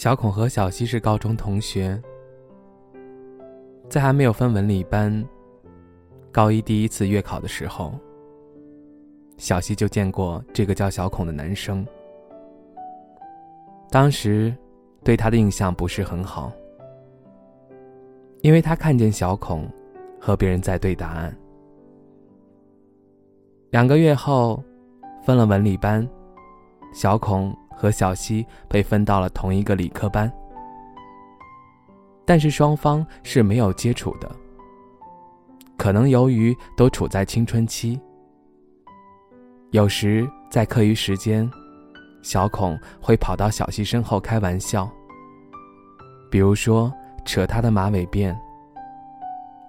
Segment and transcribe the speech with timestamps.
[0.00, 2.02] 小孔和小西是高中同学，
[3.86, 5.22] 在还没有分文理班，
[6.32, 7.92] 高一第一次月考的时候，
[9.36, 11.86] 小西就见过这个叫小孔的男生。
[13.90, 14.56] 当时，
[15.04, 16.50] 对他的印象不是很好，
[18.40, 19.68] 因为他看见小孔
[20.18, 21.36] 和别人在对答案。
[23.68, 24.64] 两个月后，
[25.22, 26.08] 分了文理班，
[26.90, 27.54] 小孔。
[27.80, 30.30] 和小西被分到了同一个理科班，
[32.26, 34.30] 但是双方是没有接触的。
[35.78, 37.98] 可能由于都处在青春期，
[39.70, 41.50] 有时在课余时间，
[42.20, 44.86] 小孔会跑到小西身后开玩笑，
[46.30, 46.92] 比如说
[47.24, 48.36] 扯他的马尾辫，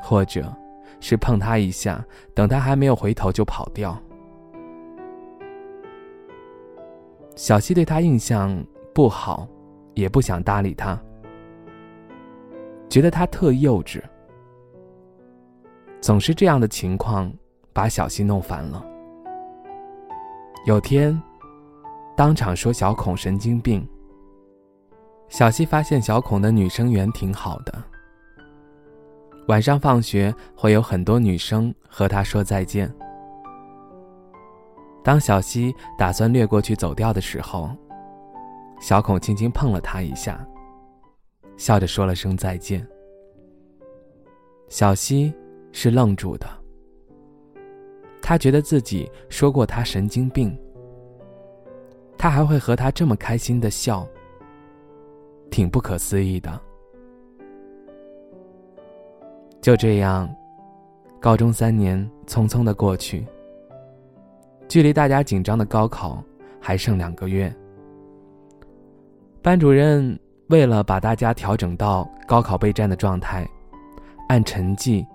[0.00, 0.50] 或者
[0.98, 2.02] 是碰他一下，
[2.34, 4.00] 等他还没有回头就跑掉。
[7.38, 8.52] 小西对他印象
[8.92, 9.46] 不好，
[9.94, 11.00] 也不想搭理他，
[12.88, 14.02] 觉得他特幼稚。
[16.00, 17.32] 总是这样的情况，
[17.72, 18.84] 把小西弄烦了。
[20.66, 21.16] 有天，
[22.16, 23.88] 当场说小孔神经病。
[25.28, 27.72] 小西发现小孔的女生缘挺好的，
[29.46, 32.92] 晚上放学会有很多女生和他说再见。
[35.08, 37.70] 当小西打算掠过去走掉的时候，
[38.78, 40.46] 小孔轻轻碰了他一下，
[41.56, 42.86] 笑着说了声再见。
[44.68, 45.32] 小西
[45.72, 46.46] 是愣住的，
[48.20, 50.54] 他觉得自己说过他神经病，
[52.18, 54.06] 他还会和他这么开心的笑，
[55.50, 56.60] 挺不可思议的。
[59.62, 60.28] 就这样，
[61.18, 63.26] 高中三年匆匆的过去。
[64.68, 66.22] 距离大家紧张的高考
[66.60, 67.52] 还剩两个月，
[69.40, 70.18] 班主任
[70.48, 73.48] 为了把大家调整到高考备战的状态，
[74.28, 75.06] 按成绩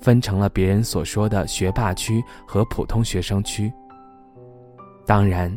[0.00, 3.70] 分成了别人所说的学霸区和普通学生区。
[5.04, 5.54] 当然，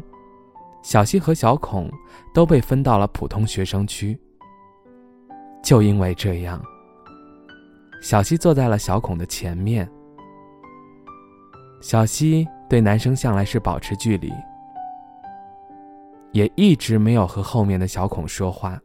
[0.83, 1.89] 小西和小孔
[2.33, 4.19] 都被分到了普通学生区。
[5.63, 6.61] 就因为这样，
[8.01, 9.89] 小西坐在了小孔的前面。
[11.79, 12.45] 小西。
[12.71, 14.31] 对男生向来是保持距离，
[16.31, 18.79] 也一直没有和后面的小孔说话。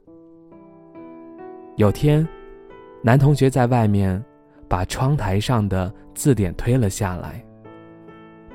[1.76, 2.26] 有天，
[3.00, 4.20] 男同学在外面
[4.68, 7.40] 把窗台上的字典推了下来，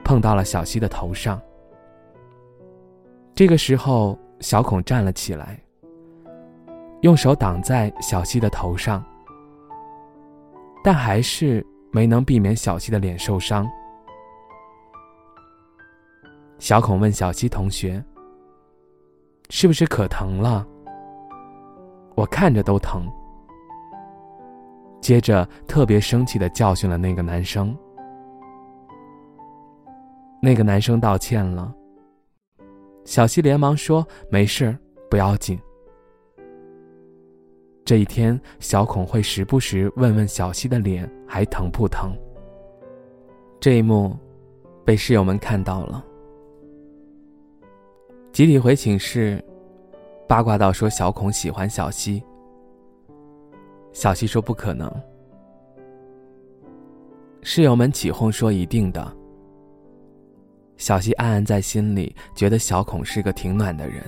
[0.03, 1.41] 碰到了小西的头上。
[3.33, 5.57] 这个时候，小孔站了起来，
[7.03, 9.01] 用手挡在小西的头上，
[10.83, 13.65] 但还是没能避免小西的脸受伤。
[16.61, 18.01] 小孔问小西同学
[19.49, 20.63] ：“是不是可疼了？
[22.13, 23.01] 我看着都疼。”
[25.01, 27.75] 接着特别生气的教训了那个男生。
[30.39, 31.73] 那个男生道歉了。
[33.05, 34.77] 小西连忙说：“没事，
[35.09, 35.59] 不要紧。”
[37.83, 42.15] 这一天，小孔会时不时问问小西的脸还疼不疼。
[43.59, 44.15] 这一幕，
[44.85, 46.05] 被室友们看到了。
[48.31, 49.43] 集体回寝室，
[50.25, 52.23] 八卦到说小孔喜欢小西。
[53.91, 54.89] 小西说不可能。
[57.41, 59.05] 室友们起哄说一定的。
[60.77, 64.01] 小西暗暗在心里觉得小孔是个挺暖的人，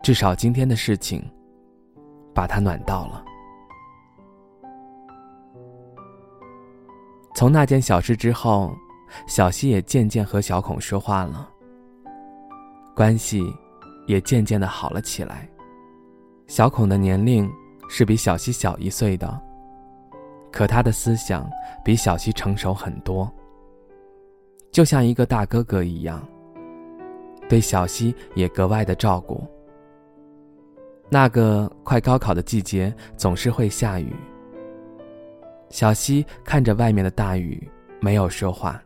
[0.00, 1.28] 至少今天的事情，
[2.32, 3.24] 把他暖到了。
[7.34, 8.72] 从那件小事之后，
[9.26, 11.50] 小西也渐渐和小孔说话了。
[12.94, 13.42] 关系
[14.06, 15.48] 也渐渐的好了起来。
[16.46, 17.50] 小孔的年龄
[17.88, 19.40] 是比小西小一岁的，
[20.52, 21.48] 可他的思想
[21.84, 23.30] 比小西成熟很多，
[24.70, 26.26] 就像一个大哥哥一样，
[27.48, 29.42] 对小西也格外的照顾。
[31.08, 34.12] 那个快高考的季节总是会下雨，
[35.70, 37.68] 小西看着外面的大雨，
[38.00, 38.80] 没有说话。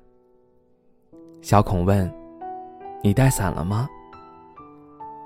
[1.40, 2.12] 小孔问
[3.02, 3.88] ：“你带伞了吗？”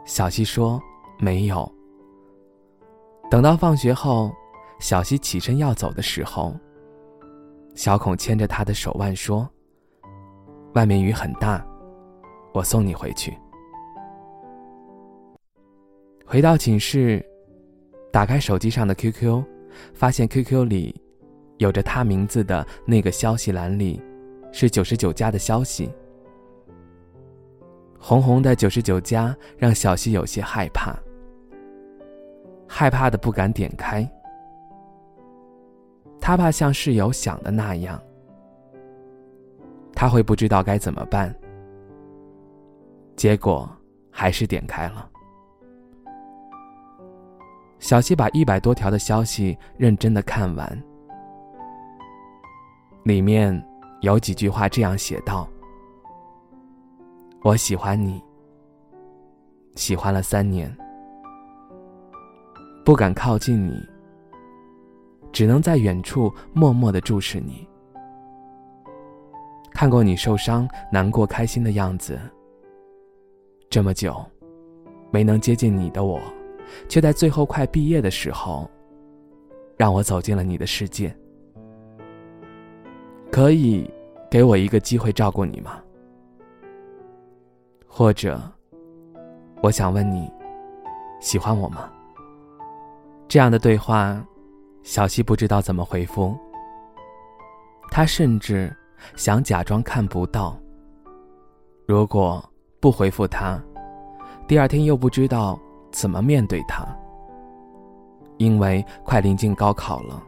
[0.05, 0.81] 小西说
[1.19, 1.71] ：“没有。”
[3.31, 4.31] 等到放学后，
[4.81, 6.55] 小西起身要走的时候，
[7.75, 9.49] 小孔牵着他的手腕说
[10.75, 11.65] ：“外面雨很大，
[12.53, 13.37] 我送你回去。”
[16.27, 17.25] 回到寝室，
[18.11, 19.43] 打开手机上的 QQ，
[19.95, 21.01] 发现 QQ 里
[21.59, 24.03] 有着他名字的那个消息栏里，
[24.51, 25.91] 是九十九加的消息。
[28.05, 30.93] 红红的九十九加让小西有些害怕。
[32.67, 34.05] 害怕的不敢点开，
[36.21, 38.03] 他怕像室友想的那样，
[39.95, 41.33] 他会不知道该怎么办。
[43.15, 43.71] 结果
[44.11, 45.09] 还是点开了。
[47.79, 50.83] 小西把一百多条的消息认真的看完，
[53.05, 53.65] 里面
[54.01, 55.49] 有几句话这样写道
[57.45, 58.23] ：“我喜欢你，
[59.75, 60.75] 喜欢了三年。”
[62.85, 63.81] 不敢靠近你，
[65.33, 67.67] 只能在远处默默的注视你。
[69.73, 72.19] 看过你受伤、难过、开心的样子。
[73.71, 74.25] 这么久，
[75.11, 76.21] 没能接近你的我，
[76.89, 78.71] 却在最后快毕业的时候，
[79.77, 81.13] 让我走进了你的世界。
[83.31, 83.89] 可以
[84.31, 85.83] 给我一个机会照顾你吗？
[87.95, 88.41] 或者，
[89.63, 90.27] 我想问你，
[91.21, 91.93] 喜欢我吗？
[93.29, 94.19] 这样的对话，
[94.83, 96.35] 小西不知道怎么回复。
[97.91, 98.75] 他甚至
[99.15, 100.59] 想假装看不到。
[101.87, 102.43] 如果
[102.81, 103.63] 不回复他，
[104.49, 105.61] 第二天又不知道
[105.91, 106.87] 怎么面对他。
[108.39, 110.23] 因为快临近高考了，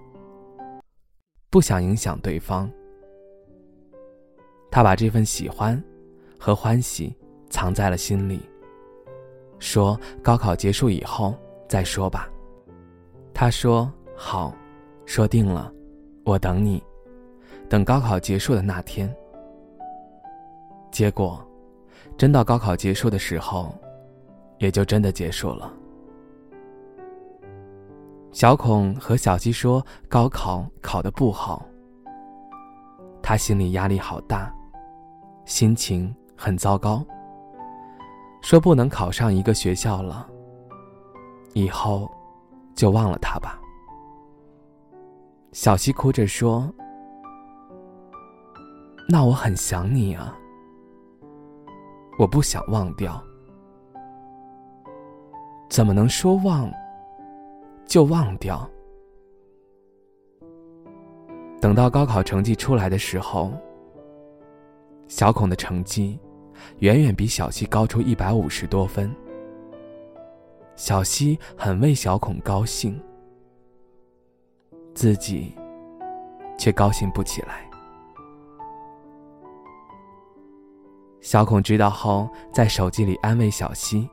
[1.48, 2.70] 不想影响对方，
[4.70, 5.82] 他把这份喜欢
[6.38, 7.16] 和欢喜
[7.54, 8.40] 藏在了心里，
[9.60, 11.32] 说高考结束以后
[11.68, 12.28] 再说吧。
[13.32, 14.52] 他说：“好，
[15.06, 15.72] 说定了，
[16.24, 16.82] 我等你，
[17.68, 19.08] 等高考结束的那天。”
[20.90, 21.40] 结果，
[22.18, 23.72] 真到高考结束的时候，
[24.58, 25.72] 也就真的结束了。
[28.32, 31.64] 小孔和小西说高考考得不好，
[33.22, 34.52] 他心里压力好大，
[35.44, 37.00] 心情很糟糕。
[38.44, 40.28] 说不能考上一个学校了，
[41.54, 42.08] 以后。
[42.76, 43.56] 就忘了他吧。
[45.52, 46.68] 小西哭着说
[49.08, 50.36] ：“那我很想你啊，
[52.18, 53.22] 我不想忘掉。
[55.70, 56.68] 怎么能说忘
[57.86, 58.68] 就忘掉？
[61.60, 63.52] 等到高考成绩出来的时候，
[65.06, 66.18] 小孔的成绩
[66.78, 69.14] 远远比小西高出一百五十多分。”
[70.76, 73.00] 小西很为小孔高兴，
[74.92, 75.54] 自己
[76.58, 77.68] 却高兴不起来。
[81.20, 84.08] 小孔知道后，在手机里安慰小西，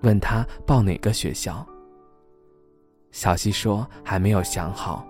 [0.00, 1.64] 问他报哪个学校。
[3.12, 5.06] 小西说还没有想好，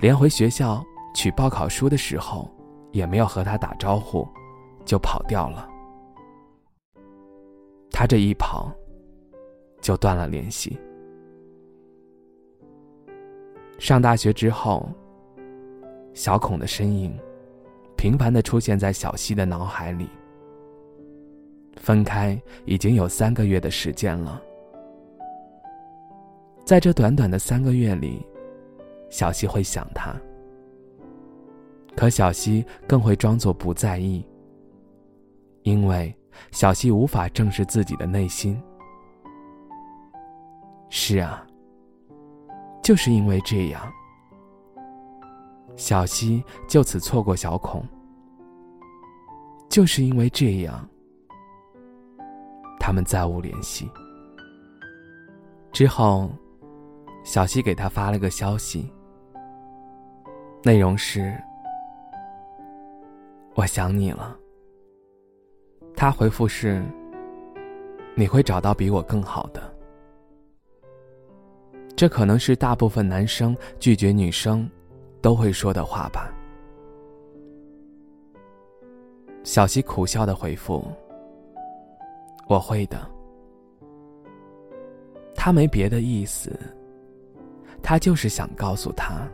[0.00, 0.82] 连回学校
[1.14, 2.50] 取报考书的时候
[2.92, 4.26] 也没有和他打招呼，
[4.84, 5.68] 就跑掉了。
[7.90, 8.72] 他这一跑。
[9.82, 10.78] 就断了联系。
[13.80, 14.88] 上大学之后，
[16.14, 17.18] 小孔的身影
[17.96, 20.08] 频繁的出现在小溪的脑海里。
[21.78, 24.40] 分开已经有三个月的时间了，
[26.64, 28.24] 在这短短的三个月里，
[29.10, 30.14] 小溪会想他，
[31.96, 34.24] 可小溪更会装作不在意，
[35.62, 36.14] 因为
[36.50, 38.60] 小西无法正视自己的内心。
[40.88, 41.46] 是啊，
[42.82, 43.80] 就是因为这样，
[45.76, 47.82] 小西就此错过小孔。
[49.68, 50.86] 就是因为这样，
[52.78, 53.90] 他们再无联系。
[55.72, 56.28] 之后，
[57.24, 58.92] 小西给他发了个消息，
[60.62, 61.34] 内容是
[63.56, 64.36] ：“我想你了。”
[66.02, 66.82] 他回复是
[68.18, 69.72] ：“你会找到比我更好的。”
[71.94, 74.68] 这可能是大部分男生拒绝女生
[75.20, 76.34] 都会说的话吧。
[79.44, 80.84] 小西苦笑的回复
[82.50, 83.08] ：“我会的。”
[85.36, 86.50] 他没别的意思，
[87.80, 89.24] 他就是想告诉他，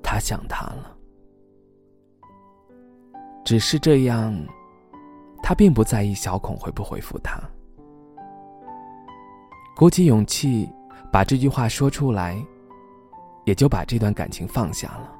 [0.00, 0.96] 他想他了。
[3.44, 4.32] 只是这样，
[5.46, 7.38] 他并不在意小孔回不回复他。
[9.76, 10.66] 鼓起勇气
[11.12, 12.42] 把这句话说出来，
[13.44, 15.12] 也就把这段感情放下了。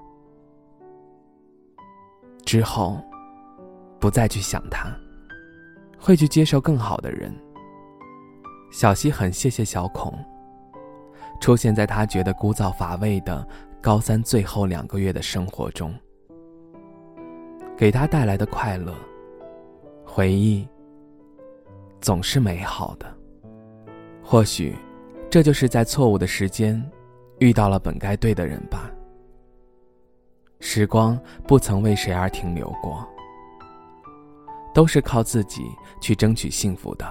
[2.47, 2.97] 之后，
[4.01, 4.89] 不再去想他，
[5.99, 7.31] 会去接受更好的人。
[8.73, 10.19] 小溪很谢谢小孔，
[11.39, 13.47] 出现在他觉得枯燥乏味的
[13.83, 15.95] 高三最后两个月的生活中，
[17.77, 18.95] 给他带来的快乐、
[20.17, 20.65] 回忆，
[22.01, 23.19] 总是美好的。
[24.23, 24.73] 或许，
[25.29, 26.81] 这就是在错误的时间，
[27.41, 28.89] 遇到了本该对的人吧。
[30.61, 31.19] 时光
[31.49, 33.05] 不曾为谁而停留过，
[34.73, 35.65] 都是靠自己
[36.01, 37.05] 去争取幸福的，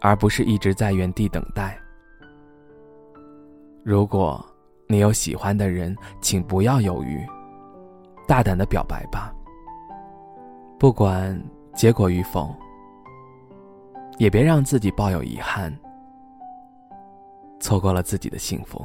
[0.00, 1.76] 而不是一直在原地等待。
[3.82, 4.40] 如果
[4.86, 7.26] 你有喜欢的人，请不要犹豫，
[8.24, 9.33] 大胆的表白吧。
[10.84, 12.54] 不管结果与否，
[14.18, 15.74] 也别让自己抱有遗憾，
[17.58, 18.84] 错过了自己的幸福。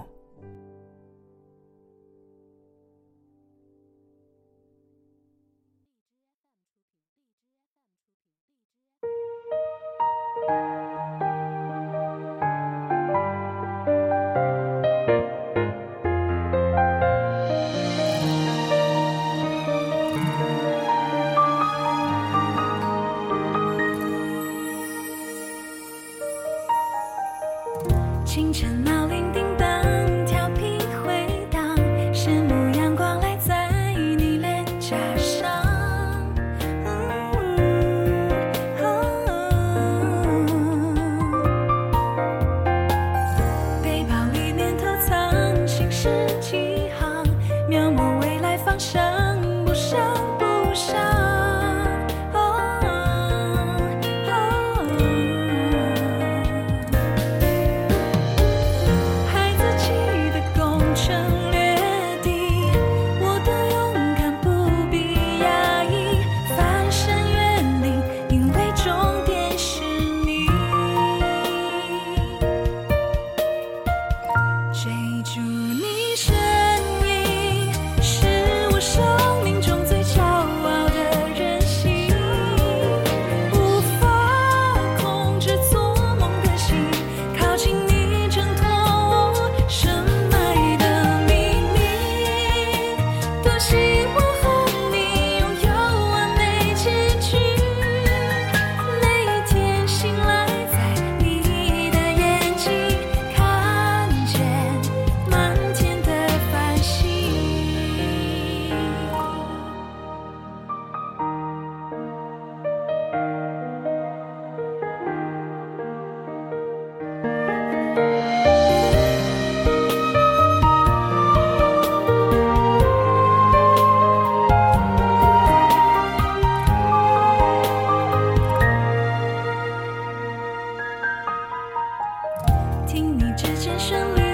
[132.90, 134.29] 听你指尖旋律。